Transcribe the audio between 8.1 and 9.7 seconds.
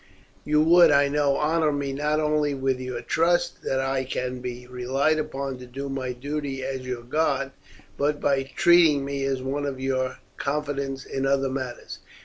by treating me as one